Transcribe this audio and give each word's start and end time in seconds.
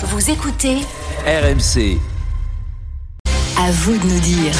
Vous 0.00 0.30
écoutez 0.30 0.76
RMC. 1.26 1.98
À 3.58 3.72
vous 3.72 3.98
de 3.98 4.04
nous 4.04 4.20
dire. 4.20 4.52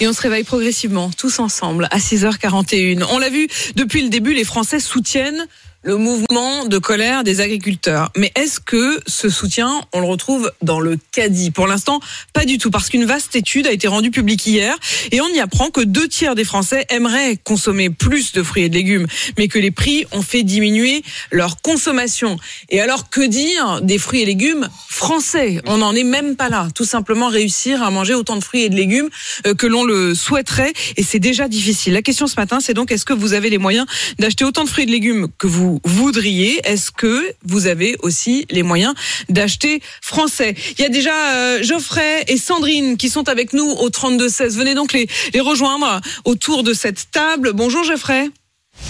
Et 0.00 0.08
on 0.08 0.14
se 0.14 0.22
réveille 0.22 0.42
progressivement, 0.42 1.10
tous 1.10 1.38
ensemble, 1.38 1.86
à 1.90 1.98
6h41. 1.98 3.04
On 3.10 3.18
l'a 3.18 3.28
vu, 3.28 3.46
depuis 3.76 4.02
le 4.02 4.08
début, 4.08 4.32
les 4.32 4.44
Français 4.44 4.80
soutiennent 4.80 5.46
le 5.82 5.96
mouvement 5.96 6.66
de 6.66 6.76
colère 6.78 7.24
des 7.24 7.40
agriculteurs. 7.40 8.10
Mais 8.16 8.30
est-ce 8.34 8.60
que 8.60 9.00
ce 9.06 9.30
soutien, 9.30 9.80
on 9.92 10.00
le 10.00 10.06
retrouve 10.06 10.52
dans 10.60 10.78
le 10.78 10.98
caddie? 11.12 11.50
Pour 11.50 11.66
l'instant, 11.66 12.00
pas 12.34 12.44
du 12.44 12.58
tout, 12.58 12.70
parce 12.70 12.90
qu'une 12.90 13.06
vaste 13.06 13.34
étude 13.34 13.66
a 13.66 13.72
été 13.72 13.88
rendue 13.88 14.10
publique 14.10 14.46
hier, 14.46 14.76
et 15.10 15.22
on 15.22 15.28
y 15.28 15.40
apprend 15.40 15.70
que 15.70 15.80
deux 15.80 16.06
tiers 16.06 16.34
des 16.34 16.44
Français 16.44 16.84
aimeraient 16.90 17.38
consommer 17.42 17.88
plus 17.88 18.32
de 18.32 18.42
fruits 18.42 18.64
et 18.64 18.68
de 18.68 18.74
légumes, 18.74 19.06
mais 19.38 19.48
que 19.48 19.58
les 19.58 19.70
prix 19.70 20.04
ont 20.12 20.20
fait 20.20 20.42
diminuer 20.42 21.02
leur 21.30 21.62
consommation. 21.62 22.38
Et 22.68 22.80
alors, 22.80 23.08
que 23.08 23.22
dire 23.22 23.80
des 23.80 23.96
fruits 23.98 24.20
et 24.20 24.26
légumes 24.26 24.68
français? 24.88 25.62
On 25.66 25.78
n'en 25.78 25.94
est 25.94 26.04
même 26.04 26.36
pas 26.36 26.50
là. 26.50 26.68
Tout 26.74 26.84
simplement 26.84 27.28
réussir 27.28 27.82
à 27.82 27.90
manger 27.90 28.12
autant 28.12 28.36
de 28.36 28.44
fruits 28.44 28.64
et 28.64 28.68
de 28.68 28.76
légumes 28.76 29.08
euh, 29.46 29.54
que 29.54 29.66
l'on 29.66 29.84
le 29.84 30.14
souhaiterait, 30.14 30.74
et 30.98 31.02
c'est 31.02 31.18
déjà 31.18 31.48
difficile. 31.48 31.94
La 31.94 32.02
question 32.02 32.26
ce 32.26 32.36
matin, 32.36 32.60
c'est 32.60 32.74
donc 32.74 32.92
est-ce 32.92 33.06
que 33.06 33.14
vous 33.14 33.32
avez 33.32 33.48
les 33.48 33.58
moyens 33.58 33.86
d'acheter 34.18 34.44
autant 34.44 34.64
de 34.64 34.68
fruits 34.68 34.84
et 34.84 34.86
de 34.86 34.92
légumes 34.92 35.28
que 35.38 35.46
vous 35.46 35.69
voudriez 35.84 36.60
Est-ce 36.64 36.90
que 36.90 37.32
vous 37.44 37.66
avez 37.66 37.96
aussi 38.00 38.46
les 38.50 38.62
moyens 38.62 38.94
d'acheter 39.28 39.80
français? 40.00 40.54
Il 40.78 40.82
y 40.82 40.84
a 40.84 40.88
déjà 40.88 41.14
euh, 41.34 41.62
Geoffrey 41.62 42.24
et 42.28 42.36
Sandrine 42.36 42.96
qui 42.96 43.08
sont 43.08 43.28
avec 43.28 43.52
nous 43.52 43.68
au 43.68 43.90
32-16. 43.90 44.56
Venez 44.56 44.74
donc 44.74 44.92
les, 44.92 45.08
les 45.34 45.40
rejoindre 45.40 46.00
autour 46.24 46.62
de 46.62 46.72
cette 46.72 47.10
table. 47.10 47.52
Bonjour 47.52 47.84
Geoffrey. 47.84 48.30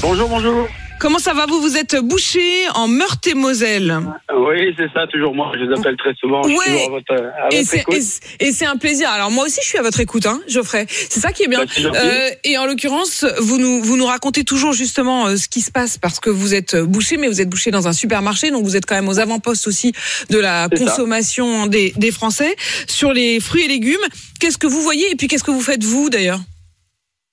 Bonjour, 0.03 0.29
bonjour. 0.29 0.69
Comment 1.01 1.19
ça 1.19 1.33
va 1.33 1.47
Vous 1.47 1.63
vous 1.63 1.79
êtes 1.79 1.97
bouché 1.97 2.43
en 2.75 2.87
Meurthe-et-Moselle. 2.87 3.99
Oui, 4.37 4.75
c'est 4.77 4.93
ça, 4.93 5.07
toujours 5.11 5.35
moi. 5.35 5.51
Je 5.59 5.65
vous 5.65 5.73
appelle 5.81 5.97
très 5.97 6.15
souvent. 6.21 6.43
Je 6.43 6.51
suis 6.51 6.59
Ouais. 6.59 6.65
toujours 6.67 6.87
à 6.87 6.91
votre, 6.91 7.15
à 7.15 7.49
Et 7.55 7.65
c'est, 7.65 7.79
écoute. 7.79 7.95
et 7.95 8.01
c'est- 8.03 8.21
et 8.41 8.53
c'est 8.53 8.67
un 8.67 8.77
plaisir. 8.77 9.09
Alors 9.09 9.31
moi 9.31 9.47
aussi, 9.47 9.61
je 9.63 9.67
suis 9.67 9.79
à 9.79 9.83
votre 9.83 9.99
écoute, 10.01 10.27
hein, 10.27 10.41
Geoffrey. 10.47 10.87
C'est 10.91 11.21
ça 11.21 11.33
qui 11.33 11.45
est 11.45 11.49
bien. 11.49 11.65
Bah. 11.65 11.91
Euh, 11.95 12.29
et 12.45 12.59
en 12.59 12.67
l'occurrence, 12.67 13.25
vous 13.39 13.57
nous 13.57 13.83
vous 13.83 13.97
nous 13.97 14.05
racontez 14.05 14.45
toujours 14.45 14.75
justement 14.75 15.27
euh, 15.29 15.37
ce 15.37 15.49
qui 15.49 15.63
se 15.63 15.71
passe 15.71 15.97
parce 15.97 16.21
que 16.21 16.29
vous 16.29 16.53
êtes 16.55 16.77
bouché, 16.77 17.17
mais 17.17 17.29
vous 17.29 17.41
êtes 17.41 17.49
bouché 17.49 17.71
dans 17.71 17.89
un 17.89 17.95
supermarché, 17.95 18.51
donc 18.51 18.65
vous 18.65 18.77
êtes 18.77 18.85
quand 18.85 18.95
même 18.95 19.09
aux 19.09 19.19
avant-postes 19.19 19.67
aussi 19.69 19.93
de 20.29 20.39
la 20.39 20.69
C'est 20.71 20.85
consommation 20.85 21.67
des, 21.67 21.95
des 21.97 22.11
Français 22.11 22.55
sur 22.87 23.15
les 23.15 23.41
fruits 23.41 23.65
et 23.65 23.69
légumes. 23.69 23.97
Qu'est-ce 24.39 24.59
que 24.59 24.67
vous 24.67 24.83
voyez 24.83 25.11
et 25.11 25.17
puis 25.17 25.29
qu'est-ce 25.29 25.45
que 25.45 25.51
vous 25.51 25.63
faites 25.63 25.83
vous 25.83 26.11
d'ailleurs? 26.11 26.41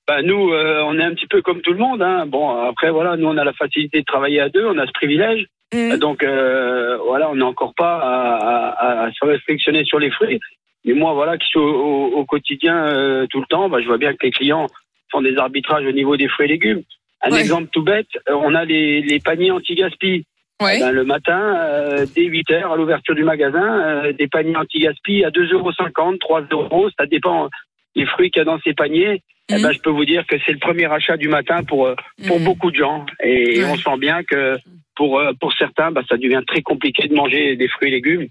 Bah, 0.08 0.22
nous, 0.22 0.52
euh, 0.54 0.82
on 0.86 0.98
est 0.98 1.04
un 1.04 1.14
petit 1.14 1.28
peu 1.28 1.42
comme 1.42 1.62
tout 1.62 1.74
le 1.74 1.80
monde. 1.80 2.02
Hein. 2.02 2.26
Bon, 2.28 2.50
après, 2.50 2.92
voilà, 2.92 3.18
nous, 3.18 3.28
on 3.28 3.38
a 3.38 3.44
la 3.44 3.54
facilité 3.54 4.00
de 4.00 4.06
travailler 4.06 4.40
à 4.40 4.50
deux, 4.50 4.66
on 4.66 4.78
a 4.78 4.86
ce 4.88 4.92
privilège. 4.94 5.46
Mhm. 5.74 5.98
Donc, 5.98 6.24
euh, 6.24 6.98
voilà, 7.06 7.30
on 7.30 7.36
n'est 7.36 7.44
encore 7.44 7.74
pas 7.76 7.98
à, 7.98 8.70
à- 8.70 9.06
à 9.08 9.12
se 9.12 9.26
restrictionner 9.26 9.84
sur 9.84 10.00
les 10.00 10.10
fruits. 10.12 10.40
Mais 10.86 10.94
moi, 10.94 11.14
voilà, 11.14 11.38
qui 11.38 11.46
suis 11.48 11.60
au, 11.60 11.68
au- 11.68 12.12
au 12.20 12.26
quotidien 12.26 12.86
euh, 12.88 13.26
tout 13.30 13.42
le 13.42 13.46
temps, 13.48 13.68
bah, 13.68 13.82
je 13.82 13.88
vois 13.88 13.98
bien 13.98 14.14
que 14.14 14.24
les 14.26 14.32
clients 14.32 14.68
font 15.12 15.22
des 15.22 15.36
arbitrages 15.38 15.86
au 15.86 15.92
niveau 15.92 16.16
des 16.16 16.30
fruits 16.30 16.46
et 16.46 16.50
légumes. 16.50 16.84
Un 17.22 17.32
Ouais. 17.32 17.42
exemple 17.42 17.68
tout 17.74 17.82
bête, 17.84 18.08
euh, 18.30 18.34
on 18.36 18.56
a 18.56 18.64
les, 18.64 19.02
les 19.02 19.20
paniers 19.20 19.52
anti-gaspi. 19.52 20.24
Ouais. 20.62 20.80
Ben, 20.80 20.92
le 20.92 21.04
matin, 21.04 21.40
euh, 21.58 22.06
dès 22.16 22.24
8 22.24 22.50
heures, 22.52 22.72
à 22.72 22.78
l'ouverture 22.78 23.14
du 23.14 23.24
magasin, 23.26 23.80
euh, 24.06 24.14
des 24.14 24.28
paniers 24.28 24.56
anti-gaspi 24.56 25.26
à 25.26 25.30
2,50 25.32 25.52
euros, 25.54 25.72
3 26.20 26.42
euros, 26.52 26.90
ça 26.98 27.06
dépend 27.06 27.50
des 27.96 28.06
fruits 28.06 28.32
qu'il 28.32 28.40
y 28.40 28.42
a 28.42 28.46
dans 28.46 28.60
ces 28.62 28.74
paniers. 28.74 29.22
Eh 29.50 29.62
ben, 29.62 29.72
je 29.72 29.80
peux 29.80 29.90
vous 29.90 30.06
dire 30.06 30.26
que 30.28 30.36
c'est 30.46 30.52
le 30.52 30.60
premier 30.60 30.92
achat 30.92 31.16
du 31.16 31.30
matin 31.30 31.64
pour, 31.64 31.88
euh, 31.88 31.96
pour 32.28 32.40
Mhm. 32.40 32.46
beaucoup 32.46 32.70
de 32.72 32.76
gens. 32.76 33.06
Et 33.24 33.64
Ouais. 33.64 33.70
on 33.70 33.78
sent 33.78 33.98
bien 33.98 34.24
que 34.24 34.58
pour, 34.96 35.20
euh, 35.20 35.32
pour 35.40 35.54
certains, 35.54 35.92
bah, 35.92 36.02
ça 36.10 36.18
devient 36.18 36.42
très 36.46 36.62
compliqué 36.62 37.08
de 37.08 37.14
manger 37.16 37.56
des 37.56 37.68
fruits 37.70 37.90
et 37.90 37.92
légumes. 37.92 38.28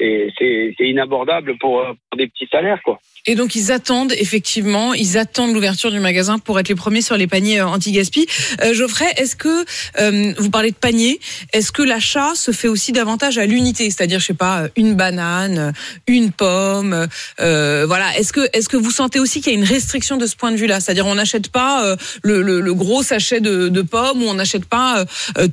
C'est 0.00 0.74
inabordable 0.80 1.58
pour, 1.58 1.80
euh, 1.80 1.92
pour 2.08 2.18
des 2.18 2.28
petits 2.28 2.48
salaires, 2.50 2.80
quoi. 2.84 3.00
Et 3.26 3.34
donc 3.34 3.54
ils 3.56 3.72
attendent 3.72 4.12
effectivement, 4.12 4.94
ils 4.94 5.18
attendent 5.18 5.52
l'ouverture 5.52 5.90
du 5.90 5.98
magasin 6.00 6.38
pour 6.38 6.58
être 6.58 6.68
les 6.68 6.74
premiers 6.74 7.02
sur 7.02 7.16
les 7.16 7.26
paniers 7.26 7.60
euh, 7.60 7.66
anti-gaspi. 7.66 8.26
Euh, 8.62 8.72
Geoffrey, 8.72 9.12
est-ce 9.16 9.36
que 9.36 9.64
euh, 10.00 10.32
vous 10.38 10.50
parlez 10.50 10.70
de 10.70 10.76
panier 10.76 11.18
Est-ce 11.52 11.72
que 11.72 11.82
l'achat 11.82 12.34
se 12.34 12.52
fait 12.52 12.68
aussi 12.68 12.92
davantage 12.92 13.36
à 13.36 13.44
l'unité, 13.44 13.90
c'est-à-dire 13.90 14.20
je 14.20 14.26
sais 14.26 14.34
pas 14.34 14.62
euh, 14.62 14.68
une 14.76 14.94
banane, 14.94 15.74
une 16.06 16.30
pomme, 16.32 17.08
euh, 17.40 17.84
voilà. 17.86 18.16
Est-ce 18.18 18.32
que 18.32 18.48
est-ce 18.52 18.68
que 18.68 18.76
vous 18.76 18.92
sentez 18.92 19.18
aussi 19.18 19.40
qu'il 19.40 19.52
y 19.52 19.56
a 19.56 19.58
une 19.58 19.64
restriction 19.64 20.16
de 20.16 20.26
ce 20.26 20.36
point 20.36 20.52
de 20.52 20.56
vue-là? 20.56 20.80
C'est-à-dire 20.80 21.06
on 21.06 21.16
n'achète 21.16 21.50
pas 21.50 21.96
le, 22.22 22.40
le, 22.40 22.60
le 22.60 22.74
gros 22.74 23.02
sachet 23.02 23.40
de, 23.40 23.68
de 23.68 23.82
pommes 23.82 24.22
ou 24.22 24.26
on 24.26 24.34
n'achète 24.34 24.64
pas 24.64 25.04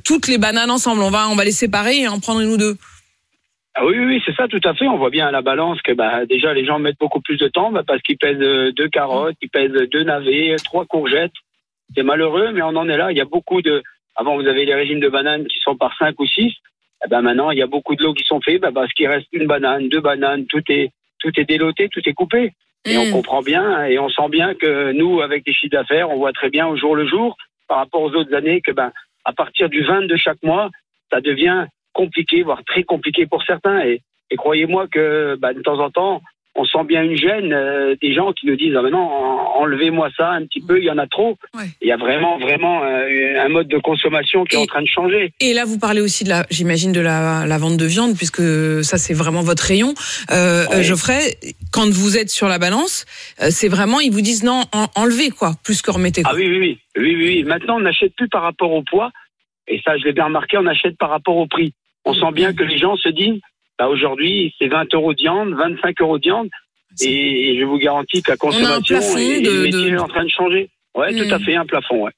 toutes 0.04 0.28
les 0.28 0.38
bananes 0.38 0.70
ensemble. 0.70 1.02
On 1.02 1.10
va 1.10 1.28
on 1.28 1.34
va 1.34 1.44
les 1.44 1.52
séparer 1.52 2.02
et 2.02 2.08
en 2.08 2.20
prendre 2.20 2.40
une 2.40 2.50
ou 2.50 2.56
deux. 2.56 2.76
Ah 3.78 3.84
oui, 3.84 3.98
oui, 3.98 4.06
oui, 4.06 4.22
c'est 4.24 4.34
ça, 4.34 4.48
tout 4.48 4.60
à 4.64 4.72
fait. 4.74 4.88
On 4.88 4.96
voit 4.96 5.10
bien 5.10 5.26
à 5.26 5.30
la 5.30 5.42
balance 5.42 5.82
que 5.82 5.92
bah, 5.92 6.24
déjà 6.24 6.54
les 6.54 6.64
gens 6.64 6.78
mettent 6.78 6.98
beaucoup 6.98 7.20
plus 7.20 7.36
de 7.36 7.46
temps 7.48 7.70
bah, 7.70 7.82
parce 7.86 8.00
qu'ils 8.00 8.16
pèsent 8.16 8.40
euh, 8.40 8.72
deux 8.72 8.88
carottes, 8.88 9.36
ils 9.42 9.50
pèsent 9.50 9.70
deux 9.92 10.02
navets, 10.02 10.52
euh, 10.52 10.56
trois 10.64 10.86
courgettes. 10.86 11.34
C'est 11.94 12.02
malheureux, 12.02 12.52
mais 12.52 12.62
on 12.62 12.68
en 12.74 12.88
est 12.88 12.96
là. 12.96 13.12
Il 13.12 13.18
y 13.18 13.20
a 13.20 13.26
beaucoup 13.26 13.60
de. 13.60 13.82
Avant, 14.16 14.36
vous 14.36 14.46
avez 14.48 14.64
les 14.64 14.74
régimes 14.74 15.00
de 15.00 15.10
bananes 15.10 15.46
qui 15.46 15.58
sont 15.58 15.76
par 15.76 15.94
cinq 15.98 16.18
ou 16.18 16.26
six. 16.26 16.54
Eh 17.04 17.08
ben 17.10 17.20
maintenant, 17.20 17.50
il 17.50 17.58
y 17.58 17.62
a 17.62 17.66
beaucoup 17.66 17.94
de 17.96 18.02
lots 18.02 18.14
qui 18.14 18.24
sont 18.24 18.40
faits 18.40 18.62
bah, 18.62 18.70
parce 18.74 18.90
qu'il 18.94 19.08
reste 19.08 19.28
une 19.32 19.46
banane, 19.46 19.90
deux 19.90 20.00
bananes, 20.00 20.46
tout 20.46 20.62
est 20.70 20.90
tout 21.20 21.30
est 21.38 21.44
déloté, 21.44 21.88
tout 21.90 22.00
est 22.06 22.14
coupé. 22.14 22.52
Et 22.86 22.96
on 22.96 23.06
Mm. 23.06 23.10
comprend 23.12 23.42
bien 23.42 23.84
et 23.84 23.98
on 23.98 24.08
sent 24.08 24.28
bien 24.30 24.54
que 24.54 24.92
nous, 24.92 25.20
avec 25.20 25.42
les 25.46 25.52
chiffres 25.52 25.72
d'affaires, 25.72 26.08
on 26.10 26.16
voit 26.16 26.32
très 26.32 26.48
bien 26.50 26.66
au 26.66 26.76
jour 26.76 26.96
le 26.96 27.06
jour, 27.06 27.36
par 27.68 27.78
rapport 27.78 28.00
aux 28.00 28.12
autres 28.14 28.32
années, 28.34 28.60
que 28.62 28.70
ben, 28.72 28.90
à 29.24 29.32
partir 29.34 29.68
du 29.68 29.82
20 29.82 30.06
de 30.06 30.16
chaque 30.16 30.42
mois, 30.42 30.70
ça 31.12 31.20
devient 31.20 31.66
compliqué, 32.00 32.42
voire 32.42 32.62
très 32.64 32.84
compliqué 32.84 33.26
pour 33.26 33.42
certains. 33.44 33.80
Et, 33.88 34.02
et 34.30 34.36
croyez-moi 34.36 34.86
que 34.94 35.36
ben, 35.42 35.52
de 35.54 35.62
temps 35.62 35.80
en 35.86 35.90
temps, 35.90 36.20
on 36.58 36.64
sent 36.64 36.84
bien 36.88 37.02
une 37.02 37.18
gêne 37.26 37.52
euh, 37.52 37.94
des 38.00 38.14
gens 38.14 38.32
qui 38.32 38.46
nous 38.46 38.56
disent 38.56 38.74
ah 38.78 38.88
non, 38.96 38.98
en- 38.98 39.60
enlevez-moi 39.62 40.08
ça 40.16 40.30
un 40.38 40.42
petit 40.46 40.62
peu, 40.66 40.78
il 40.78 40.84
y 40.84 40.90
en 40.90 40.96
a 40.96 41.06
trop. 41.06 41.36
Ouais. 41.54 41.68
Il 41.82 41.88
y 41.88 41.92
a 41.92 41.98
vraiment, 41.98 42.38
vraiment 42.38 42.82
euh, 42.82 43.44
un 43.46 43.48
mode 43.56 43.68
de 43.68 43.76
consommation 43.78 44.44
qui 44.44 44.56
est 44.56 44.58
en 44.58 44.64
train 44.74 44.80
de 44.80 44.86
changer. 44.98 45.32
Et 45.40 45.52
là, 45.52 45.64
vous 45.66 45.78
parlez 45.78 46.00
aussi 46.00 46.24
de 46.24 46.30
la, 46.30 46.46
j'imagine, 46.50 46.92
de 46.92 47.00
la, 47.00 47.44
la 47.46 47.58
vente 47.58 47.76
de 47.76 47.84
viande, 47.84 48.16
puisque 48.16 48.42
ça, 48.90 48.96
c'est 48.96 49.12
vraiment 49.22 49.42
votre 49.42 49.64
rayon. 49.64 49.92
Euh, 50.30 50.64
Ouais. 50.70 50.82
Geoffrey, 50.82 51.22
quand 51.74 51.88
vous 52.00 52.16
êtes 52.16 52.30
sur 52.30 52.48
la 52.48 52.58
balance, 52.58 53.04
c'est 53.58 53.68
vraiment, 53.76 54.00
ils 54.00 54.10
vous 54.16 54.22
disent 54.30 54.42
non, 54.42 54.62
en- 54.72 54.88
enlevez 55.02 55.30
quoi, 55.38 55.50
plus 55.62 55.82
que 55.82 55.90
remettez. 55.90 56.22
Quoi. 56.22 56.32
Ah 56.34 56.36
oui, 56.38 56.46
oui, 56.48 56.58
oui, 56.58 56.78
oui, 57.04 57.14
oui. 57.28 57.44
Maintenant, 57.44 57.76
on 57.76 57.84
n'achète 57.88 58.14
plus 58.16 58.28
par 58.36 58.42
rapport 58.42 58.72
au 58.72 58.82
poids. 58.82 59.10
Et 59.68 59.78
ça, 59.84 59.98
je 59.98 60.04
l'ai 60.04 60.12
bien 60.14 60.24
remarqué, 60.26 60.56
on 60.56 60.66
achète 60.66 60.96
par 60.96 61.10
rapport 61.10 61.36
au 61.36 61.46
prix. 61.46 61.74
On 62.06 62.14
sent 62.14 62.32
bien 62.32 62.54
que 62.54 62.62
les 62.62 62.78
gens 62.78 62.96
se 62.96 63.08
disent, 63.10 63.40
bah, 63.78 63.88
aujourd'hui, 63.88 64.54
c'est 64.58 64.68
20 64.68 64.92
euros 64.94 65.12
de 65.12 65.18
viande, 65.20 65.52
25 65.54 66.00
euros 66.00 66.18
de 66.18 66.22
viande. 66.22 66.48
Et, 67.02 67.58
je 67.58 67.64
vous 67.64 67.76
garantis 67.78 68.22
que 68.22 68.30
la 68.30 68.36
consommation 68.38 68.96
et, 69.18 69.38
et 69.38 69.40
de- 69.42 69.50
le 69.50 69.62
métier 69.64 69.90
de- 69.90 69.96
est 69.96 69.98
en 69.98 70.08
train 70.08 70.24
de 70.24 70.30
changer. 70.30 70.70
Ouais, 70.94 71.12
Mm. 71.12 71.28
tout 71.28 71.34
à 71.34 71.38
fait, 71.40 71.54
un 71.56 71.66
plafond, 71.66 72.04
ouais. 72.04 72.12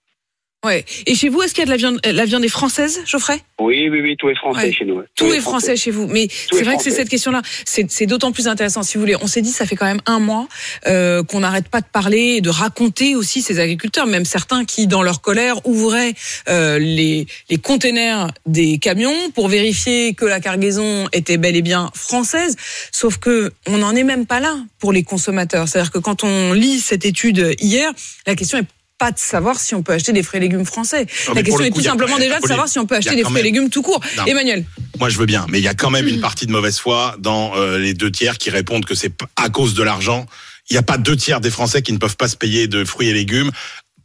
Ouais. 0.66 0.84
Et 1.06 1.14
chez 1.14 1.28
vous, 1.28 1.40
est-ce 1.42 1.54
qu'il 1.54 1.60
y 1.60 1.62
a 1.62 1.66
de 1.66 1.70
la 1.70 1.76
viande, 1.76 2.00
euh, 2.04 2.10
la 2.10 2.24
viande 2.24 2.44
est 2.44 2.48
française, 2.48 3.00
Geoffrey? 3.06 3.40
Oui, 3.60 3.88
oui, 3.88 4.00
oui, 4.02 4.16
tout 4.18 4.28
est 4.28 4.34
français 4.34 4.66
Ouais. 4.66 4.72
chez 4.72 4.84
nous. 4.84 4.94
ouais. 4.96 5.04
Tout 5.14 5.26
est 5.32 5.40
français 5.40 5.76
chez 5.76 5.92
vous. 5.92 6.08
Mais 6.08 6.26
c'est 6.50 6.58
est 6.58 6.62
vrai 6.64 6.76
que 6.76 6.82
c'est 6.82 6.90
cette 6.90 7.08
question-là. 7.08 7.42
C'est 7.64 7.88
c'est 7.88 8.06
d'autant 8.06 8.32
plus 8.32 8.48
intéressant. 8.48 8.82
Si 8.82 8.94
vous 8.94 9.00
voulez, 9.02 9.14
on 9.20 9.28
s'est 9.28 9.40
dit, 9.40 9.52
ça 9.52 9.66
fait 9.66 9.76
quand 9.76 9.86
même 9.86 10.00
un 10.06 10.18
mois 10.18 10.48
euh, 10.88 11.22
qu'on 11.22 11.40
n'arrête 11.40 11.68
pas 11.68 11.80
de 11.80 11.86
parler 11.86 12.36
et 12.36 12.40
de 12.40 12.50
raconter 12.50 13.14
aussi 13.14 13.40
ces 13.40 13.60
agriculteurs, 13.60 14.08
même 14.08 14.24
certains 14.24 14.64
qui, 14.64 14.88
dans 14.88 15.02
leur 15.04 15.20
colère, 15.20 15.64
ouvraient 15.64 16.14
euh, 16.48 16.80
les, 16.80 17.26
les 17.50 17.58
containers 17.58 18.26
des 18.46 18.78
camions 18.78 19.30
pour 19.36 19.46
vérifier 19.46 20.14
que 20.14 20.24
la 20.24 20.40
cargaison 20.40 21.08
était 21.12 21.36
bel 21.36 21.54
et 21.54 21.62
bien 21.62 21.90
française. 21.94 22.56
Sauf 22.90 23.18
que 23.18 23.52
on 23.68 23.78
n'en 23.78 23.94
est 23.94 24.02
même 24.04 24.26
pas 24.26 24.40
là 24.40 24.56
pour 24.80 24.92
les 24.92 25.04
consommateurs. 25.04 25.68
C'est-à-dire 25.68 25.92
que 25.92 25.98
quand 25.98 26.24
on 26.24 26.52
lit 26.52 26.80
cette 26.80 27.04
étude 27.06 27.54
hier, 27.60 27.92
la 28.26 28.34
question 28.34 28.58
est 28.58 28.66
pas 28.98 29.12
de 29.12 29.18
savoir 29.18 29.58
si 29.60 29.74
on 29.74 29.82
peut 29.82 29.92
acheter 29.92 30.12
des 30.12 30.22
fruits 30.22 30.38
et 30.38 30.40
légumes 30.40 30.64
français. 30.66 31.06
Non, 31.28 31.34
la 31.34 31.42
question 31.42 31.64
est 31.64 31.70
tout 31.70 31.80
a- 31.80 31.84
simplement 31.84 32.18
déjà 32.18 32.40
de 32.40 32.46
savoir 32.46 32.68
si 32.68 32.78
on 32.78 32.86
peut 32.86 32.96
acheter 32.96 33.14
des 33.14 33.22
fruits 33.22 33.38
et 33.40 33.44
légumes 33.44 33.70
tout 33.70 33.82
court. 33.82 34.00
Non. 34.16 34.26
Emmanuel. 34.26 34.64
Moi, 34.98 35.08
je 35.08 35.18
veux 35.18 35.26
bien, 35.26 35.46
mais 35.48 35.58
il 35.60 35.64
y 35.64 35.68
a 35.68 35.74
quand 35.74 35.90
même 35.90 36.08
une 36.08 36.20
partie 36.20 36.46
de 36.46 36.52
mauvaise 36.52 36.78
foi 36.78 37.14
dans 37.20 37.56
euh, 37.56 37.78
les 37.78 37.94
deux 37.94 38.10
tiers 38.10 38.36
qui 38.38 38.50
répondent 38.50 38.84
que 38.84 38.96
c'est 38.96 39.12
à 39.36 39.48
cause 39.48 39.74
de 39.74 39.82
l'argent. 39.84 40.26
Il 40.68 40.74
n'y 40.74 40.78
a 40.78 40.82
pas 40.82 40.98
deux 40.98 41.16
tiers 41.16 41.40
des 41.40 41.50
Français 41.50 41.80
qui 41.80 41.92
ne 41.92 41.98
peuvent 41.98 42.16
pas 42.16 42.28
se 42.28 42.36
payer 42.36 42.66
de 42.66 42.84
fruits 42.84 43.08
et 43.08 43.14
légumes 43.14 43.50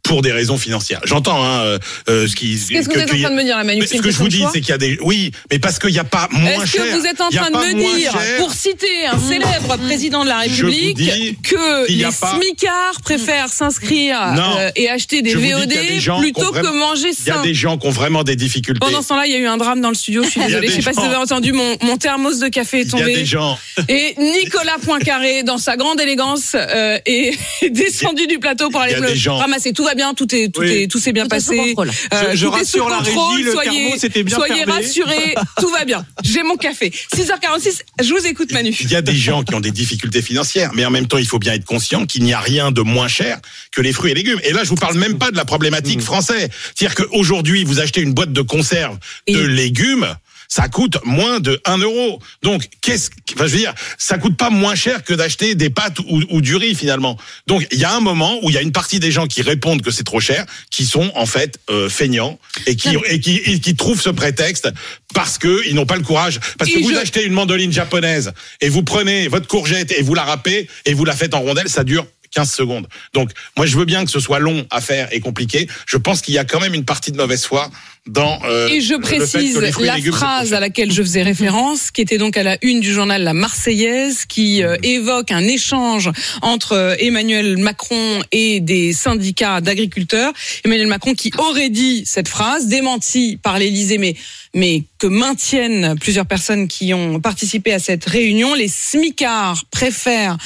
pour 0.04 0.22
des 0.22 0.32
raisons 0.32 0.58
financières. 0.58 1.00
J'entends 1.04 1.42
hein, 1.42 1.62
euh, 1.64 1.78
euh, 2.08 2.28
ce 2.28 2.36
qui. 2.36 2.60
Qu'est-ce 2.68 2.88
que 2.88 2.94
vous 2.94 3.00
êtes 3.00 3.12
en 3.14 3.18
train 3.18 3.30
de 3.30 3.36
me 3.36 3.42
dire, 3.42 3.56
là, 3.56 3.64
Manu 3.64 3.86
Ce 3.86 3.96
que 3.96 4.10
je 4.10 4.18
vous 4.18 4.28
dis, 4.28 4.44
c'est 4.52 4.60
qu'il 4.60 4.68
y 4.68 4.72
a 4.72 4.78
des. 4.78 4.98
Oui, 5.02 5.32
mais 5.50 5.58
parce 5.58 5.78
qu'il 5.78 5.90
n'y 5.90 5.98
a 5.98 6.04
pas 6.04 6.28
moins 6.30 6.50
Est-ce 6.50 6.66
cher. 6.66 6.84
que 6.84 6.98
vous 7.00 7.06
êtes 7.06 7.20
en 7.20 7.30
train 7.30 7.50
de 7.50 7.56
me 7.56 7.96
dire, 7.96 8.12
pour 8.38 8.52
citer 8.52 9.06
un 9.10 9.18
célèbre 9.18 9.76
président 9.78 10.22
de 10.22 10.28
la 10.28 10.40
République, 10.40 10.98
que 11.42 11.88
les 11.90 12.04
smicards 12.12 13.00
préfèrent 13.02 13.48
s'inscrire 13.48 14.20
euh, 14.58 14.70
et 14.76 14.90
acheter 14.90 15.22
des 15.22 15.34
VOD 15.34 15.72
plutôt 16.20 16.52
que 16.52 16.78
manger 16.78 17.08
Il 17.18 17.26
y 17.26 17.30
a 17.30 17.34
sain 17.36 17.42
des 17.42 17.54
gens 17.54 17.78
qui 17.78 17.86
ont 17.86 17.90
vraiment 17.90 18.24
des 18.24 18.36
difficultés. 18.36 18.80
Pendant 18.80 19.00
ce 19.02 19.08
temps-là, 19.08 19.26
il 19.26 19.32
y 19.32 19.36
a 19.36 19.38
eu 19.38 19.46
un 19.46 19.56
drame 19.56 19.80
dans 19.80 19.88
le 19.88 19.94
studio. 19.94 20.22
Je 20.22 20.28
suis 20.28 20.40
désolée. 20.40 20.68
Je 20.68 20.74
sais 20.74 20.82
pas 20.82 20.92
si 20.92 21.00
vous 21.00 21.06
avez 21.06 21.16
entendu 21.16 21.52
mon, 21.52 21.76
mon 21.82 21.96
thermos 21.96 22.40
de 22.40 22.48
café 22.48 22.80
est 22.80 22.82
Il 22.82 22.90
y 22.90 22.94
a 22.94 22.98
tombé. 22.98 23.14
des 23.14 23.24
gens. 23.24 23.58
Et 23.88 24.14
Nicolas 24.18 24.76
Poincaré, 24.84 25.44
dans 25.44 25.58
sa 25.58 25.76
grande 25.76 26.00
élégance, 26.00 26.54
euh, 26.54 26.98
est 27.06 27.34
descendu 27.70 28.26
du 28.26 28.38
plateau 28.38 28.68
pour 28.68 28.82
aller 28.82 28.96
ramasser. 29.26 29.72
Tout 29.72 29.84
va 29.84 29.93
bien, 29.94 30.14
tout 30.14 30.32
est 30.34 30.48
tout 30.52 30.60
Oui. 30.60 30.70
est 30.82 30.86
tout 30.90 30.98
s'est 30.98 31.12
bien 31.12 31.26
Tout 31.26 31.34
est 31.36 31.40
sous 31.40 31.50
passé. 31.56 31.74
Euh, 31.78 32.30
Je- 32.32 32.36
je 32.36 32.46
tout 32.46 32.56
est 32.56 32.64
sous 32.64 32.82
rassure 32.84 32.88
la 32.88 32.98
régie, 32.98 33.42
le 33.44 33.52
soyez, 33.52 33.70
thermos 33.70 34.04
était 34.04 34.22
bien 34.22 34.36
soyez 34.36 34.54
fermé. 34.64 34.72
rassurés, 34.72 35.34
tout 35.60 35.70
va 35.70 35.84
bien. 35.84 36.04
J'ai 36.22 36.42
mon 36.42 36.56
café. 36.56 36.92
6h46, 37.14 37.80
je 38.02 38.12
vous 38.14 38.26
écoute 38.26 38.52
Manu. 38.52 38.74
Il 38.80 38.90
y 38.90 38.96
a 38.96 39.02
des 39.02 39.16
gens 39.16 39.42
qui 39.42 39.54
ont 39.54 39.60
des 39.60 39.70
difficultés 39.70 40.22
financières, 40.22 40.70
mais 40.74 40.84
en 40.84 40.90
même 40.90 41.06
temps, 41.06 41.18
il 41.18 41.26
faut 41.26 41.38
bien 41.38 41.54
être 41.54 41.64
conscient 41.64 42.06
qu'il 42.06 42.22
n'y 42.24 42.32
a 42.32 42.40
rien 42.40 42.70
de 42.72 42.80
moins 42.82 43.08
cher 43.08 43.38
que 43.72 43.80
les 43.80 43.92
fruits 43.92 44.12
et 44.12 44.14
légumes. 44.14 44.40
Et 44.44 44.52
là, 44.52 44.64
je 44.64 44.68
vous 44.68 44.74
parle 44.76 44.96
même 44.98 45.18
pas 45.18 45.30
de 45.30 45.36
la 45.36 45.44
problématique 45.44 46.00
française. 46.00 46.48
C'est-à-dire 46.74 46.94
qu'aujourd'hui, 46.94 47.64
vous 47.64 47.80
achetez 47.80 48.00
une 48.00 48.12
boîte 48.14 48.32
de 48.32 48.42
conserve 48.42 48.98
de 49.28 49.38
Et- 49.44 49.46
légumes. 49.48 50.06
Ça 50.56 50.68
coûte 50.68 50.98
moins 51.04 51.40
de 51.40 51.60
1 51.64 51.78
euro. 51.78 52.20
Donc, 52.44 52.68
qu'est-ce, 52.80 53.10
enfin, 53.34 53.46
je 53.48 53.52
veux 53.54 53.58
dire, 53.58 53.74
ça 53.98 54.18
coûte 54.18 54.36
pas 54.36 54.50
moins 54.50 54.76
cher 54.76 55.02
que 55.02 55.12
d'acheter 55.12 55.56
des 55.56 55.68
pâtes 55.68 55.98
ou, 56.08 56.22
ou 56.30 56.40
du 56.40 56.54
riz 56.54 56.76
finalement. 56.76 57.18
Donc, 57.48 57.66
il 57.72 57.78
y 57.80 57.84
a 57.84 57.92
un 57.92 57.98
moment 57.98 58.38
où 58.42 58.50
il 58.50 58.54
y 58.54 58.58
a 58.58 58.62
une 58.62 58.70
partie 58.70 59.00
des 59.00 59.10
gens 59.10 59.26
qui 59.26 59.42
répondent 59.42 59.82
que 59.82 59.90
c'est 59.90 60.04
trop 60.04 60.20
cher, 60.20 60.46
qui 60.70 60.86
sont 60.86 61.10
en 61.16 61.26
fait 61.26 61.58
euh, 61.70 61.88
feignants 61.88 62.38
et 62.66 62.76
qui 62.76 62.90
et 63.06 63.18
qui, 63.18 63.34
et 63.44 63.58
qui 63.58 63.74
trouvent 63.74 64.00
ce 64.00 64.10
prétexte 64.10 64.68
parce 65.12 65.38
que 65.38 65.66
ils 65.68 65.74
n'ont 65.74 65.86
pas 65.86 65.96
le 65.96 66.02
courage. 66.04 66.38
Parce 66.56 66.70
que 66.70 66.78
Et 66.78 66.82
vous 66.82 66.92
je- 66.92 66.98
achetez 66.98 67.24
une 67.24 67.32
mandoline 67.32 67.72
japonaise 67.72 68.32
et 68.60 68.68
vous 68.68 68.84
prenez 68.84 69.26
votre 69.26 69.48
courgette 69.48 69.90
et 69.90 70.02
vous 70.02 70.14
la 70.14 70.22
râpez 70.22 70.68
et 70.84 70.94
vous 70.94 71.04
la 71.04 71.16
faites 71.16 71.34
en 71.34 71.40
rondelles, 71.40 71.68
ça 71.68 71.82
dure 71.82 72.06
15 72.30 72.52
secondes. 72.52 72.88
Donc, 73.12 73.30
moi, 73.56 73.64
je 73.64 73.76
veux 73.76 73.84
bien 73.84 74.04
que 74.04 74.10
ce 74.10 74.18
soit 74.18 74.40
long 74.40 74.66
à 74.70 74.80
faire 74.80 75.08
et 75.12 75.20
compliqué. 75.20 75.68
Je 75.86 75.96
pense 75.96 76.20
qu'il 76.20 76.34
y 76.34 76.38
a 76.38 76.44
quand 76.44 76.58
même 76.60 76.74
une 76.74 76.84
partie 76.84 77.12
de 77.12 77.16
mauvaise 77.16 77.44
foi 77.44 77.70
dans. 78.06 78.38
euh, 78.44 78.68
Et 78.68 78.80
je 78.80 78.94
le 78.94 79.02
fait 79.02 79.18
que 79.18 79.30
précise 79.30 79.58
les 79.58 79.70
la 79.86 79.96
phrase 80.12 80.52
à 80.52 80.60
laquelle 80.60 80.92
je 80.92 81.02
faisais 81.02 81.22
référence, 81.22 81.90
qui 81.90 82.02
était 82.02 82.18
donc 82.18 82.36
à 82.36 82.42
la 82.42 82.58
une 82.62 82.80
du 82.80 82.92
journal 82.92 83.22
La 83.22 83.32
Marseillaise, 83.32 84.26
qui 84.26 84.62
euh, 84.62 84.76
évoque 84.82 85.30
un 85.30 85.42
échange 85.42 86.10
entre 86.42 86.72
euh, 86.72 86.94
Emmanuel 86.98 87.56
Macron 87.56 88.20
et 88.30 88.60
des 88.60 88.92
syndicats 88.92 89.60
d'agriculteurs. 89.60 90.32
Emmanuel 90.64 90.88
Macron 90.88 91.14
qui 91.14 91.32
aurait 91.38 91.70
dit 91.70 92.04
cette 92.04 92.28
phrase, 92.28 92.66
démentie 92.66 93.38
par 93.42 93.58
l'Élysée, 93.58 93.98
mais 93.98 94.16
mais 94.54 94.84
que 94.98 95.08
maintiennent 95.08 95.98
plusieurs 95.98 96.26
personnes 96.26 96.68
qui 96.68 96.94
ont 96.94 97.20
participé 97.20 97.72
à 97.72 97.80
cette 97.80 98.04
réunion. 98.04 98.54
Les 98.54 98.68
smicards 98.68 99.64
préfèrent 99.72 100.38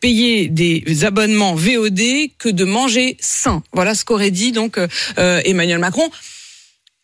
payer 0.00 0.48
des 0.48 1.04
abonnements 1.04 1.54
VOD 1.54 2.30
que 2.38 2.48
de 2.48 2.64
manger 2.64 3.18
sain. 3.20 3.62
Voilà 3.72 3.94
ce 3.94 4.06
qu'aurait 4.06 4.30
dit 4.30 4.52
donc 4.52 4.78
euh, 4.78 5.40
Emmanuel 5.44 5.78
Macron. 5.78 6.10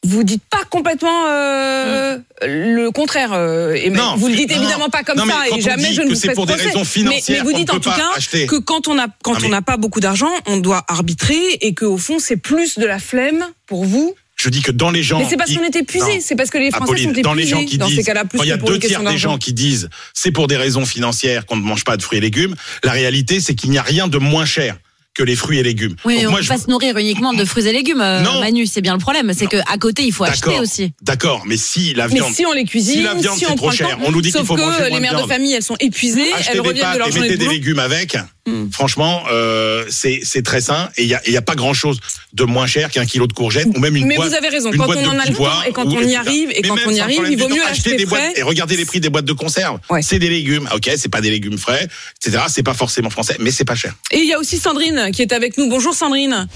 Vous 0.08 0.24
dites 0.24 0.42
pas 0.48 0.64
complètement 0.70 1.26
euh, 1.28 2.16
le 2.42 2.90
contraire. 2.90 3.32
euh, 3.34 3.74
et 3.74 3.90
Non, 3.90 4.16
vous 4.16 4.28
le 4.28 4.36
dites 4.36 4.50
non, 4.50 4.56
évidemment 4.56 4.88
pas 4.88 5.02
comme 5.02 5.18
non, 5.18 5.26
ça 5.26 5.56
et 5.56 5.60
jamais 5.60 5.92
je 5.92 6.00
ne 6.00 6.08
vous 6.08 6.14
c'est 6.14 6.28
fais 6.28 6.34
pour 6.34 6.46
des 6.46 6.54
raisons 6.54 6.84
financières 6.84 7.44
mais, 7.44 7.50
vous 7.50 7.56
dites 7.56 7.70
en 7.70 7.78
tout 7.78 7.90
cas 7.90 8.12
acheter. 8.16 8.46
que 8.46 8.56
quand 8.56 8.88
on 8.88 8.98
a 8.98 9.06
quand 9.22 9.42
on 9.44 9.48
n'a 9.50 9.60
pas 9.60 9.76
beaucoup 9.76 10.00
d'argent, 10.00 10.30
on 10.46 10.56
doit 10.56 10.82
arbitrer 10.88 11.58
et 11.60 11.74
que 11.74 11.84
au 11.84 11.98
fond 11.98 12.18
c'est 12.18 12.38
plus 12.38 12.78
de 12.78 12.86
la 12.86 12.98
flemme 12.98 13.44
pour 13.66 13.84
vous. 13.84 14.14
Je 14.36 14.48
dis 14.48 14.62
que 14.62 14.70
dans 14.70 14.90
les 14.90 15.02
gens. 15.02 15.18
Mais 15.18 15.26
c'est 15.28 15.36
parce 15.36 15.52
qu'on 15.52 15.64
est 15.64 15.76
épuisé, 15.76 16.20
c'est 16.20 16.36
parce 16.36 16.50
que 16.50 16.58
les 16.58 16.70
Français 16.70 16.84
Apolline, 16.84 17.14
sont 17.14 17.20
dans 17.22 17.34
les 17.34 17.42
épuisés 17.42 17.60
gens 17.60 17.64
qui 17.66 17.76
dans 17.76 17.86
disent, 17.86 17.96
ces 17.96 18.04
cas-là 18.04 18.24
plus 18.24 18.38
quand 18.38 18.44
il 18.44 18.48
y 18.48 18.52
a 18.52 18.56
deux 18.56 18.78
tiers 18.78 19.02
des 19.02 19.18
gens 19.18 19.36
qui 19.36 19.52
disent 19.52 19.90
c'est 20.14 20.30
pour 20.30 20.46
des 20.46 20.56
raisons 20.56 20.86
financières 20.86 21.44
qu'on 21.44 21.56
ne 21.56 21.62
mange 21.62 21.84
pas 21.84 21.96
de 21.96 22.02
fruits 22.02 22.18
et 22.18 22.22
légumes, 22.22 22.54
la 22.82 22.92
réalité 22.92 23.40
c'est 23.40 23.54
qu'il 23.54 23.70
n'y 23.70 23.78
a 23.78 23.82
rien 23.82 24.08
de 24.08 24.16
moins 24.18 24.46
cher 24.46 24.78
que 25.18 25.24
les 25.24 25.34
fruits 25.34 25.58
et 25.58 25.64
légumes. 25.64 25.96
Oui, 26.04 26.16
Donc 26.18 26.26
on 26.26 26.30
moi, 26.30 26.38
peut 26.38 26.44
je- 26.44 26.48
pas 26.48 26.58
se 26.58 26.70
nourrir 26.70 26.96
uniquement 26.96 27.34
de 27.34 27.44
fruits 27.44 27.66
et 27.66 27.72
légumes, 27.72 28.00
euh, 28.00 28.22
Non. 28.22 28.40
Manu, 28.40 28.66
c'est 28.66 28.80
bien 28.80 28.92
le 28.92 29.00
problème. 29.00 29.32
C'est 29.36 29.48
que 29.48 29.56
à 29.56 29.76
côté, 29.76 30.04
il 30.04 30.12
faut 30.12 30.22
acheter 30.22 30.46
D'accord, 30.46 30.60
aussi. 30.62 30.92
D'accord, 31.02 31.42
mais 31.44 31.56
si 31.56 31.92
la 31.92 32.06
Mais 32.06 32.14
viande, 32.14 32.32
si 32.32 32.46
on 32.46 32.52
les 32.52 32.64
cuisine, 32.64 32.94
si 32.94 33.02
la 33.02 33.14
viande 33.14 33.36
si 33.36 33.44
c'est 33.44 33.50
on 33.50 33.56
trop 33.56 33.72
cher, 33.72 33.98
on 34.04 34.12
nous 34.12 34.22
dit 34.22 34.30
qu'il 34.30 34.38
sauf 34.38 34.46
faut 34.46 34.54
que 34.54 34.60
manger 34.60 34.84
les 34.84 34.90
moins 34.90 34.98
de 34.98 35.02
mères 35.02 35.20
de 35.22 35.28
famille, 35.28 35.52
elles 35.54 35.62
sont 35.64 35.76
épuisées, 35.80 36.32
Acheter 36.34 36.52
elles 36.54 36.60
reviennent 36.60 36.92
de 36.94 36.98
leur 36.98 37.08
et 37.08 37.12
journée 37.12 37.28
de 37.28 37.32
mettez 37.32 37.44
des 37.46 37.52
légumes 37.52 37.80
avec. 37.80 38.16
Hmm. 38.48 38.70
Franchement, 38.72 39.22
euh, 39.30 39.84
c'est 39.90 40.20
c'est 40.22 40.42
très 40.42 40.60
sain 40.60 40.88
et 40.96 41.02
il 41.02 41.08
y 41.08 41.14
a, 41.14 41.20
y 41.28 41.36
a 41.36 41.42
pas 41.42 41.54
grand 41.54 41.74
chose 41.74 42.00
de 42.32 42.44
moins 42.44 42.66
cher 42.66 42.90
qu'un 42.90 43.04
kilo 43.06 43.26
de 43.26 43.32
courgettes 43.32 43.66
ou 43.74 43.78
même 43.80 43.94
une 43.96 44.06
Mais 44.06 44.16
boîte. 44.16 44.28
vous 44.30 44.34
avez 44.34 44.48
raison, 44.48 44.70
quand 44.72 44.88
on 44.88 45.06
en 45.06 45.18
a 45.18 45.26
le 45.26 45.34
temps 45.34 45.62
et 45.66 45.72
quand 45.72 45.86
on 45.86 46.00
y 46.00 46.14
arrive 46.16 46.50
et 46.54 46.62
quand 46.62 46.76
on 46.86 46.90
y 46.90 47.00
arrive, 47.00 47.26
il 47.30 47.38
vaut 47.38 47.48
mieux 47.48 47.64
acheter 47.66 47.96
des 47.96 48.06
boîtes 48.06 48.36
et 48.36 48.42
regardez 48.42 48.76
les 48.76 48.84
prix 48.84 49.00
des 49.00 49.10
boîtes 49.10 49.24
de 49.24 49.32
conserve. 49.32 49.78
Ouais. 49.90 50.02
C'est 50.02 50.18
des 50.18 50.28
légumes, 50.30 50.68
ok, 50.74 50.90
c'est 50.96 51.08
pas 51.10 51.20
des 51.20 51.30
légumes 51.30 51.58
frais, 51.58 51.86
etc. 52.24 52.44
C'est 52.48 52.62
pas 52.62 52.74
forcément 52.74 53.10
français, 53.10 53.36
mais 53.40 53.50
c'est 53.50 53.64
pas 53.64 53.74
cher. 53.74 53.94
Et 54.10 54.18
il 54.18 54.26
y 54.26 54.32
a 54.34 54.38
aussi 54.38 54.56
Sandrine 54.58 55.10
qui 55.12 55.22
est 55.22 55.32
avec 55.32 55.58
nous. 55.58 55.68
Bonjour 55.68 55.94
Sandrine. 55.94 56.46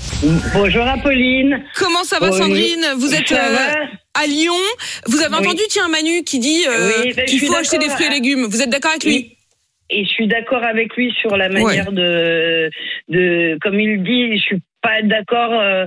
Bonjour 0.55 0.87
Apolline. 0.87 1.63
Comment 1.77 2.05
ça 2.05 2.19
va 2.19 2.31
Oui. 2.31 2.39
Sandrine? 2.39 2.87
Vous 2.99 3.13
êtes 3.15 3.33
euh, 3.33 3.57
à 4.15 4.27
Lyon. 4.27 4.53
Vous 5.07 5.19
avez 5.21 5.35
Oui. 5.35 5.41
entendu 5.47 5.63
tiens 5.71 5.89
Manu 5.89 6.23
qui 6.25 6.39
dit 6.39 6.65
euh, 6.69 6.91
Oui, 7.05 7.13
ben, 7.15 7.27
qu'il 7.27 7.41
faut 7.41 7.55
acheter 7.55 7.79
des 7.79 7.89
fruits 7.89 8.07
et 8.07 8.11
légumes. 8.11 8.47
Vous 8.49 8.61
êtes 8.63 8.71
d'accord 8.71 8.91
avec 8.93 9.05
lui? 9.05 9.13
Oui. 9.17 9.37
Et 9.95 10.05
je 10.05 10.09
suis 10.09 10.27
d'accord 10.27 10.65
avec 10.65 10.97
lui 10.97 11.13
sur 11.21 11.37
la 11.37 11.49
manière 11.51 11.93
de, 11.93 12.71
de, 13.09 13.59
comme 13.61 13.79
il 13.79 14.03
dit, 14.03 14.39
je 14.39 14.43
suis 14.43 14.59
pas 14.81 15.03
d'accord 15.03 15.53
euh, 15.61 15.85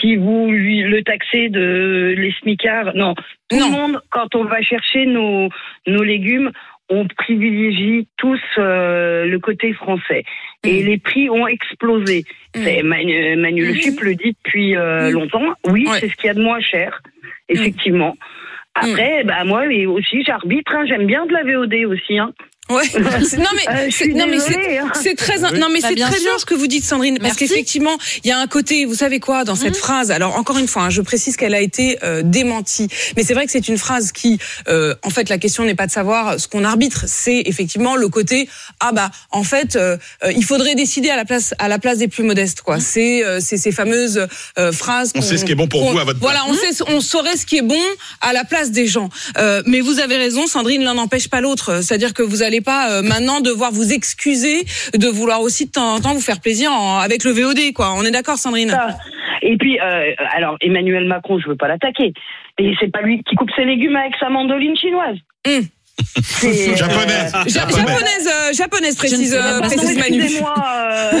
si 0.00 0.14
vous 0.16 0.50
lui 0.50 0.80
le 0.82 1.02
taxez 1.02 1.48
de 1.48 2.14
les 2.16 2.32
smicards. 2.40 2.94
Non, 2.94 3.14
tout 3.50 3.58
Non. 3.58 3.66
le 3.66 3.72
monde 3.72 4.00
quand 4.10 4.34
on 4.36 4.44
va 4.44 4.62
chercher 4.62 5.06
nos 5.06 5.48
nos 5.88 6.02
légumes, 6.04 6.52
on 6.88 7.06
privilégie 7.06 8.06
tous 8.16 8.40
euh, 8.58 9.26
le 9.26 9.38
côté 9.40 9.72
français. 9.74 10.22
Et 10.64 10.80
Mhm. 10.82 10.86
les 10.86 10.98
prix 10.98 11.28
ont 11.28 11.46
explosé. 11.46 12.24
C'est 12.54 12.82
Manu, 12.82 13.36
Manu 13.36 13.66
Le. 13.66 13.74
Chip 13.74 14.00
le 14.00 14.14
dit 14.14 14.34
depuis 14.44 14.76
euh, 14.76 15.08
Mhm. 15.08 15.14
longtemps. 15.14 15.54
Oui, 15.66 15.84
Ouais. 15.86 15.98
c'est 16.00 16.08
ce 16.08 16.14
qu'il 16.16 16.26
y 16.28 16.30
a 16.30 16.34
de 16.34 16.42
moins 16.42 16.60
cher, 16.60 17.02
effectivement. 17.48 18.16
Après, 18.74 19.24
bah 19.24 19.42
moi 19.44 19.64
aussi 19.88 20.22
j'arbitre. 20.24 20.72
Hein, 20.74 20.84
J'aime 20.86 21.06
bien 21.06 21.26
de 21.26 21.32
la 21.32 21.42
VOD 21.42 21.74
aussi. 21.86 22.16
Hein. 22.18 22.32
Ouais. 22.70 22.82
C'est- 23.24 23.36
non 23.38 23.44
mais, 23.54 23.66
Euh, 23.68 23.88
c'est- 23.90 24.12
c'est- 24.40 24.78
hein. 24.78 24.92
c'est 25.02 25.14
très 25.16 25.42
Oui. 25.42 25.58
non 25.58 25.68
mais 25.72 25.80
Bah, 25.80 25.88
c'est 25.90 25.96
très 26.00 26.12
sûr. 26.18 26.20
bien 26.30 26.38
ce 26.38 26.44
que 26.44 26.54
vous 26.54 26.66
dites 26.66 26.84
Sandrine 26.84 27.18
parce 27.18 27.36
qu'effectivement 27.36 27.96
il 28.24 28.28
y 28.28 28.30
a 28.32 28.38
un 28.38 28.46
côté 28.46 28.84
vous 28.84 28.94
savez 28.94 29.20
quoi 29.20 29.44
dans 29.44 29.54
cette 29.56 29.76
phrase 29.76 30.10
alors 30.10 30.36
encore 30.36 30.58
une 30.58 30.68
fois 30.68 30.82
hein, 30.82 30.90
je 30.90 31.00
précise 31.00 31.36
qu'elle 31.36 31.54
a 31.54 31.60
été 31.60 31.98
euh, 32.02 32.22
démentie. 32.24 32.88
Mais 33.16 33.22
c'est 33.24 33.34
vrai 33.34 33.46
que 33.46 33.52
c'est 33.52 33.68
une 33.68 33.78
phrase 33.78 34.12
qui 34.12 34.38
euh, 34.68 34.94
en 35.02 35.10
fait 35.10 35.28
la 35.28 35.38
question 35.38 35.64
n'est 35.64 35.74
pas 35.74 35.86
de 35.86 35.92
savoir 35.92 36.38
ce 36.38 36.46
qu'on 36.48 36.64
arbitre 36.64 37.04
c'est 37.06 37.42
effectivement 37.46 37.96
le 37.96 38.08
côté 38.08 38.48
ah 38.80 38.92
bah 38.92 39.10
en 39.30 39.44
fait 39.44 39.76
euh, 39.76 39.96
euh, 40.24 40.32
il 40.32 40.44
faudrait 40.44 40.74
décider 40.74 41.08
à 41.10 41.16
la 41.16 41.24
place 41.24 41.54
à 41.58 41.68
la 41.68 41.78
place 41.78 41.98
des 41.98 42.08
plus 42.08 42.22
modestes 42.24 42.60
quoi. 42.60 42.80
C'est 42.80 43.24
euh, 43.24 43.40
c'est 43.40 43.56
ces 43.56 43.72
fameuses 43.72 44.26
euh, 44.58 44.72
phrases 44.72 45.12
On 45.14 45.20
qu'on- 45.20 45.26
sait 45.26 45.36
ce 45.38 45.44
qui 45.44 45.52
est 45.52 45.54
bon 45.54 45.68
pour 45.68 45.90
vous 45.90 45.98
à 45.98 46.04
votre 46.04 46.20
voilà 46.20 46.42
on 46.48 46.54
sait 46.54 46.82
on 46.88 47.00
saurait 47.00 47.36
ce 47.36 47.46
qui 47.46 47.56
est 47.58 47.62
bon 47.62 47.80
à 48.20 48.32
la 48.32 48.44
place 48.44 48.70
des 48.70 48.86
gens. 48.86 49.08
Euh, 49.38 49.62
mais 49.66 49.80
vous 49.80 50.00
avez 50.00 50.16
raison 50.16 50.46
Sandrine 50.46 50.82
l'un 50.82 50.94
n'empêche 50.94 51.28
pas 51.28 51.40
l'autre. 51.40 51.80
C'est-à-dire 51.82 52.12
que 52.14 52.22
vous 52.22 52.42
allez 52.42 52.57
pas 52.60 52.90
euh, 52.90 53.02
maintenant 53.02 53.40
devoir 53.40 53.72
vous 53.72 53.92
excuser 53.92 54.64
de 54.94 55.06
vouloir 55.08 55.40
aussi 55.40 55.66
de 55.66 55.70
temps 55.72 55.94
en 55.94 56.00
temps 56.00 56.14
vous 56.14 56.20
faire 56.20 56.40
plaisir 56.40 56.70
en- 56.72 56.98
avec 56.98 57.24
le 57.24 57.30
VOD 57.32 57.72
quoi 57.74 57.94
on 57.94 58.02
est 58.04 58.10
d'accord 58.10 58.36
Sandrine? 58.38 58.76
Et 59.42 59.56
puis, 59.56 59.78
euh, 59.80 60.12
alors 60.34 60.56
Emmanuel 60.60 61.06
Macron, 61.06 61.38
je 61.38 61.48
veux 61.48 61.56
pas 61.56 61.68
l'attaquer. 61.68 62.12
Et 62.58 62.72
c'est 62.80 62.90
pas 62.90 63.02
lui 63.02 63.22
qui 63.22 63.36
coupe 63.36 63.50
ses 63.54 63.64
légumes 63.64 63.94
avec 63.94 64.14
sa 64.18 64.28
mandoline 64.30 64.76
chinoise. 64.76 65.16
Hum. 65.46 65.62
C'est, 66.22 66.70
euh, 66.72 66.76
Japonaise. 66.76 67.32
Ja- 67.32 67.44
Japonaise. 67.46 67.76
japonaise 67.86 68.28
euh, 68.28 68.52
japonaise 68.52 68.96
précise 68.96 69.34
euh, 69.34 69.60
précise 69.60 69.98
Manu 69.98 70.22
euh, 70.22 71.20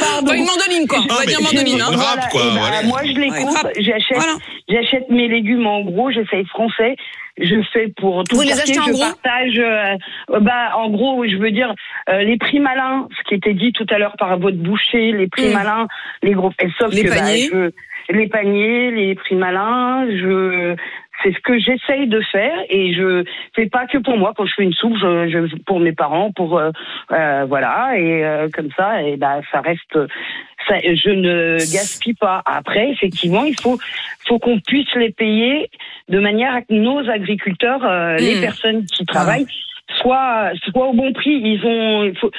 pardon. 0.00 0.26
Enfin, 0.26 0.34
une 0.34 0.44
mandoline 0.44 0.86
quoi 0.88 0.98
on 1.00 1.06
Ah, 1.10 1.14
va 1.14 1.20
mais 1.20 1.26
dire 1.26 1.40
mandoline 1.42 1.80
hein 1.80 1.90
quoi, 2.30 2.42
bah, 2.44 2.50
voilà. 2.58 2.82
Moi, 2.84 3.00
je 3.04 3.12
les 3.12 3.28
coupe. 3.28 3.68
J'achète, 3.78 4.16
Voilà. 4.16 4.34
j'achète 4.68 5.08
mes 5.10 5.28
légumes 5.28 5.66
en 5.66 5.82
gros. 5.82 6.10
J'essaye 6.10 6.44
français. 6.46 6.96
Je 7.38 7.56
fais 7.72 7.88
pour 7.96 8.22
tout 8.24 8.36
Vous 8.36 8.42
le 8.42 8.48
les 8.48 8.54
quartier, 8.54 8.78
achetez 8.78 8.80
en 8.80 8.86
je 8.86 8.92
gros 8.92 9.02
partage. 9.02 9.58
euh, 9.58 10.38
bah, 10.40 10.76
en 10.76 10.88
gros, 10.90 11.24
je 11.26 11.36
veux 11.36 11.50
dire 11.50 11.74
euh, 12.08 12.20
les 12.22 12.36
prix 12.36 12.60
malins, 12.60 13.08
ce 13.18 13.28
qui 13.28 13.34
était 13.34 13.54
dit 13.54 13.72
tout 13.72 13.86
à 13.90 13.98
l'heure 13.98 14.14
par 14.18 14.38
votre 14.38 14.56
boucher, 14.56 15.10
les 15.12 15.26
prix 15.28 15.48
Mm. 15.48 15.52
malins, 15.52 15.88
les 16.22 16.32
gros. 16.32 16.52
Sauf 16.78 16.92
Les 16.94 17.02
que 17.02 17.08
bah, 17.08 17.16
paniers. 17.16 17.48
je- 17.52 17.70
les 18.10 18.28
paniers, 18.28 18.90
les 18.90 19.14
prix 19.14 19.34
malins, 19.34 20.06
je 20.10 20.76
c'est 21.24 21.32
ce 21.32 21.40
que 21.40 21.58
j'essaye 21.58 22.06
de 22.06 22.20
faire 22.20 22.56
et 22.68 22.92
je 22.92 23.24
fais 23.56 23.66
pas 23.66 23.86
que 23.86 23.98
pour 23.98 24.16
moi 24.16 24.32
quand 24.36 24.46
je 24.46 24.54
fais 24.54 24.62
une 24.62 24.74
soupe 24.74 24.96
je, 25.00 25.28
je 25.28 25.56
pour 25.64 25.80
mes 25.80 25.92
parents 25.92 26.30
pour 26.30 26.58
euh, 26.58 26.70
euh, 27.12 27.44
voilà 27.48 27.98
et 27.98 28.24
euh, 28.24 28.48
comme 28.52 28.68
ça 28.76 29.02
et 29.02 29.16
bah 29.16 29.40
ça 29.50 29.60
reste 29.60 29.98
ça, 30.68 30.78
je 30.80 31.10
ne 31.10 31.56
gaspille 31.56 32.14
pas 32.14 32.42
après 32.44 32.90
effectivement 32.90 33.44
il 33.44 33.58
faut 33.60 33.78
faut 34.28 34.38
qu'on 34.38 34.60
puisse 34.60 34.94
les 34.94 35.10
payer 35.10 35.70
de 36.08 36.20
manière 36.20 36.54
à 36.54 36.60
que 36.60 36.74
nos 36.74 37.08
agriculteurs 37.08 37.84
euh, 37.84 38.16
les 38.16 38.36
Mm. 38.36 38.40
personnes 38.40 38.84
qui 38.84 39.04
travaillent 39.06 39.46
soient 40.00 40.50
soient 40.70 40.88
au 40.88 40.92
bon 40.92 41.12
prix 41.12 41.40
ils 41.42 41.64
ont 41.64 42.04
il 42.04 42.16
faut 42.18 42.30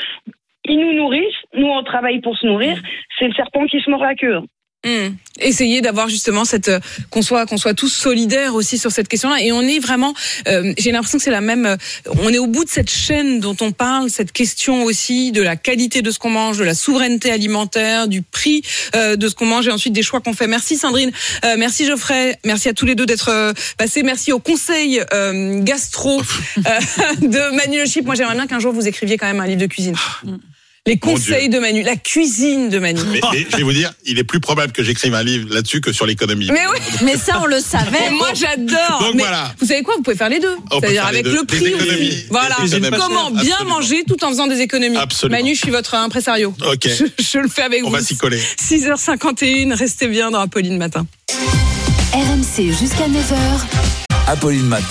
ils 0.67 0.79
nous 0.79 0.93
nourrissent, 0.93 1.43
nous 1.53 1.67
on 1.67 1.83
travaille 1.83 2.21
pour 2.21 2.35
se 2.37 2.45
nourrir, 2.45 2.77
c'est 3.17 3.27
le 3.27 3.33
serpent 3.33 3.65
qui 3.65 3.79
se 3.81 3.89
mord 3.89 4.01
la 4.01 4.15
queue. 4.15 4.39
Hum. 4.85 5.15
Essayer 5.39 5.81
d'avoir 5.81 6.09
justement 6.09 6.45
cette 6.45 6.69
euh, 6.69 6.79
qu'on 7.09 7.23
soit 7.23 7.47
qu'on 7.47 7.57
soit 7.57 7.73
tous 7.73 7.89
solidaires 7.89 8.53
aussi 8.53 8.77
sur 8.77 8.91
cette 8.91 9.07
question-là. 9.07 9.41
Et 9.41 9.51
on 9.51 9.63
est 9.63 9.79
vraiment 9.79 10.13
euh, 10.47 10.73
j'ai 10.77 10.91
l'impression 10.91 11.17
que 11.17 11.23
c'est 11.23 11.31
la 11.31 11.41
même 11.41 11.65
euh, 11.65 11.75
on 12.21 12.29
est 12.29 12.37
au 12.37 12.45
bout 12.45 12.63
de 12.63 12.69
cette 12.69 12.91
chaîne 12.91 13.39
dont 13.39 13.57
on 13.61 13.71
parle 13.71 14.11
cette 14.11 14.31
question 14.31 14.83
aussi 14.83 15.31
de 15.31 15.41
la 15.41 15.55
qualité 15.55 16.03
de 16.03 16.11
ce 16.11 16.19
qu'on 16.19 16.29
mange 16.29 16.59
de 16.59 16.63
la 16.63 16.75
souveraineté 16.75 17.31
alimentaire 17.31 18.07
du 18.07 18.21
prix 18.21 18.61
de 18.93 19.27
ce 19.27 19.33
qu'on 19.33 19.45
mange 19.45 19.67
et 19.67 19.71
ensuite 19.71 19.93
des 19.93 20.03
choix 20.03 20.21
qu'on 20.21 20.33
fait. 20.33 20.47
Merci 20.47 20.77
Sandrine. 20.77 21.11
Merci 21.57 21.85
Geoffrey. 21.85 22.37
Merci 22.45 22.69
à 22.69 22.73
tous 22.73 22.85
les 22.85 22.95
deux 22.95 23.05
d'être 23.05 23.53
passés. 23.77 24.03
Merci 24.03 24.31
au 24.31 24.39
conseil 24.39 25.01
gastro 25.61 26.21
de 26.57 27.55
Manu 27.55 27.79
Le 27.79 27.85
Chip. 27.85 28.05
Moi 28.05 28.15
j'aimerais 28.15 28.35
bien 28.35 28.47
qu'un 28.47 28.59
jour 28.59 28.73
vous 28.73 28.87
écriviez 28.87 29.17
quand 29.17 29.27
même 29.27 29.39
un 29.39 29.47
livre 29.47 29.61
de 29.61 29.67
cuisine 29.67 29.95
Les 30.87 30.99
conseils 30.99 31.49
de 31.49 31.57
Manu, 31.57 31.81
la 31.81 31.95
cuisine 31.95 32.69
de 32.69 32.77
Manu. 32.77 32.99
Mais, 33.11 33.19
mais 33.31 33.47
je 33.49 33.57
vais 33.57 33.63
vous 33.63 33.73
dire, 33.73 33.91
il 34.05 34.19
est 34.19 34.23
plus 34.23 34.39
probable 34.39 34.71
que 34.71 34.83
j'écrive 34.83 35.15
un 35.15 35.23
livre 35.23 35.51
là-dessus 35.51 35.81
que 35.81 35.91
sur 35.91 36.05
l'économie. 36.05 36.47
Mais 36.53 36.61
oui, 36.71 36.77
Mais 37.03 37.17
ça, 37.17 37.39
on 37.41 37.47
le 37.47 37.59
savait. 37.59 38.11
moi 38.11 38.29
j'adore. 38.35 38.99
Donc 38.99 39.15
Mais 39.15 39.23
voilà. 39.23 39.51
Vous 39.59 39.65
savez 39.65 39.81
quoi? 39.81 39.95
Vous 39.97 40.03
pouvez 40.03 40.15
faire 40.15 40.29
les 40.29 40.39
deux. 40.39 40.55
On 40.69 40.79
peut 40.79 40.81
C'est-à-dire 40.87 41.07
avec 41.07 41.23
deux. 41.23 41.33
le 41.33 41.41
Des 41.43 41.57
prix 41.57 41.65
économies. 41.73 42.07
aussi. 42.09 42.25
Voilà. 42.29 42.55
Des 42.61 42.75
économies. 42.75 42.97
Comment 43.01 43.31
bien 43.31 43.39
Absolument. 43.55 43.75
manger 43.77 44.03
tout 44.07 44.23
en 44.23 44.29
faisant 44.29 44.45
des 44.45 44.59
économies. 44.61 44.97
Absolument. 44.97 45.39
Manu, 45.39 45.55
je 45.55 45.59
suis 45.59 45.71
votre 45.71 45.95
impresario. 45.95 46.53
Ok. 46.71 46.87
Je, 46.87 47.05
je 47.23 47.39
le 47.39 47.47
fais 47.49 47.63
avec 47.63 47.83
On 47.83 47.87
vous. 47.87 47.93
va 47.95 48.01
s'y 48.03 48.15
coller. 48.15 48.39
6h51, 48.39 49.73
restez 49.73 50.07
bien 50.07 50.29
dans 50.29 50.39
Apolline 50.39 50.77
Matin. 50.77 51.07
RMC 52.13 52.71
jusqu'à 52.79 53.07
9h. 53.07 53.35
Apolline 54.27 54.67
Matin. 54.67 54.85